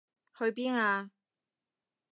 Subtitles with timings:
[0.35, 1.11] 去邊啊？